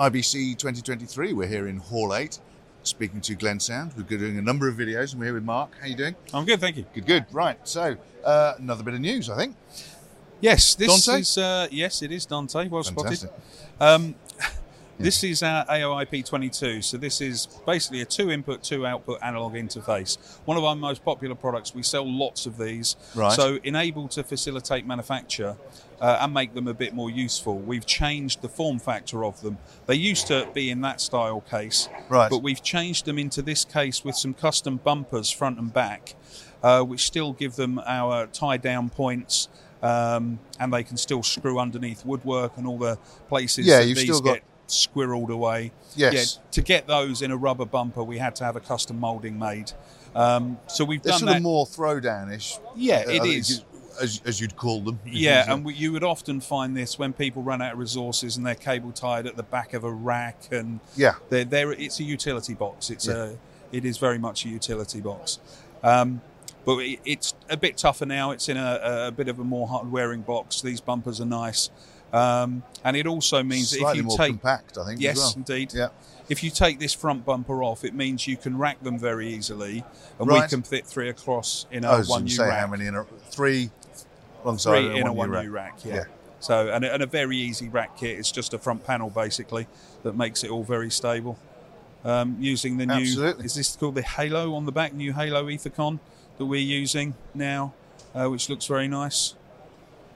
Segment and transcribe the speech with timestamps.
[0.00, 1.34] IBC 2023.
[1.34, 2.38] We're here in Hall 8,
[2.84, 3.92] speaking to Glensound.
[3.94, 5.78] We're doing a number of videos, and we're here with Marc.
[5.78, 6.16] How you doing?
[6.32, 6.86] I'm good, thank you.
[6.94, 7.26] Good, good.
[7.32, 7.58] Right.
[7.68, 9.56] So uh, another bit of news, I think.
[10.40, 11.20] Yes, this Dante?
[11.20, 12.66] is uh, yes, it is Dante.
[12.68, 13.28] Well Fantastic.
[13.28, 13.34] spotted.
[13.78, 14.14] Um,
[15.00, 16.82] This is our AOIP 22.
[16.82, 20.18] So this is basically a two-input, two-output analog interface.
[20.44, 21.74] One of our most popular products.
[21.74, 22.96] We sell lots of these.
[23.14, 23.32] Right.
[23.32, 25.56] So enabled to facilitate manufacture
[26.02, 27.56] uh, and make them a bit more useful.
[27.58, 29.56] We've changed the form factor of them.
[29.86, 32.28] They used to be in that style case, Right.
[32.28, 36.14] but we've changed them into this case with some custom bumpers front and back,
[36.62, 39.48] uh, which still give them our tie-down points.
[39.82, 42.98] Um, and they can still screw underneath woodwork and all the
[43.30, 45.72] places Yeah, that you've these still got- get squirreled away.
[45.96, 46.38] Yes.
[46.42, 49.38] Yeah, to get those in a rubber bumper, we had to have a custom moulding
[49.38, 49.72] made.
[50.14, 51.36] Um, so we've They're done sort that.
[51.38, 52.58] of more throwdown-ish.
[52.76, 53.64] yeah, uh, it is.
[54.00, 54.98] As, as you'd call them.
[55.06, 58.46] Yeah, and we, you would often find this when people run out of resources and
[58.46, 61.14] they're cable tied at the back of a rack, and Yeah.
[61.28, 62.88] they're, they're, it's a utility box.
[62.90, 63.14] It's Yeah.
[63.14, 63.32] a,
[63.72, 65.38] it is very much a utility box.
[65.82, 66.22] Um,
[66.64, 68.30] but it, it's a bit tougher now.
[68.30, 70.60] It's in a, a bit of a more hard-wearing box.
[70.62, 71.68] These bumpers are nice,
[72.12, 75.00] um, and it also means that if you more take compact, I think.
[75.00, 75.32] Yes, As well.
[75.36, 75.72] indeed.
[75.74, 75.88] Yeah.
[76.28, 79.84] If you take this front bumper off, it means you can rack them very easily,
[80.18, 82.60] and we can fit three across in a one U say rack.
[82.60, 83.70] how many in a three
[84.58, 85.48] Three in a one U rack.
[85.50, 85.84] rack.
[85.84, 85.94] Yeah.
[85.94, 86.04] Yeah.
[86.40, 88.18] So and a, and a very easy rack kit.
[88.18, 89.66] It's just a front panel basically
[90.02, 91.38] that makes it all very stable.
[92.02, 93.44] Um, using the new Absolutely.
[93.44, 94.94] is this called the Halo on the back?
[94.94, 95.98] New Halo Ethercon
[96.38, 97.74] that we're using now,
[98.14, 99.34] uh, which looks very nice.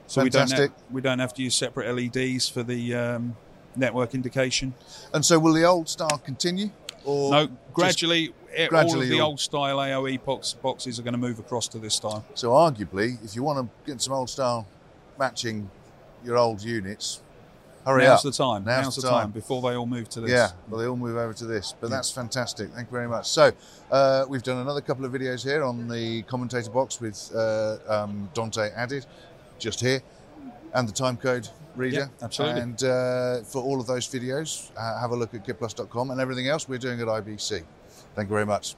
[0.07, 3.35] So we don't have, we don't have to use separate LEDs for the um,
[3.75, 4.73] network indication.
[5.13, 6.69] And so, will the old style continue?
[7.03, 11.19] Or No, gradually, eh, all of the old style AOE box, boxes are going to
[11.19, 12.25] move across to this style.
[12.33, 14.67] So, arguably, if you want to get some old style
[15.17, 15.69] matching
[16.23, 17.21] your old units,
[17.85, 18.23] hurry Now's up.
[18.23, 18.63] the time.
[18.65, 19.21] Now's Now's, the the time.
[19.25, 19.31] time.
[19.31, 20.31] before they all move to this.
[20.31, 22.71] Yeah, well, they all move over to this, but that's fantastic.
[22.71, 23.27] Thank you very much.
[23.27, 23.51] So,
[23.91, 28.29] uh, we've done another couple of videos here on the commentator box with uh, um,
[28.33, 29.05] Dante added,
[29.59, 30.01] just here,
[30.73, 31.97] and the timecode reader.
[31.97, 32.61] Yeah, absolutely.
[32.61, 36.47] And uh, for all of those videos, uh, have a look at kitplus.com and everything
[36.47, 37.63] else we're doing at IBC.
[38.15, 38.75] Thank you very much.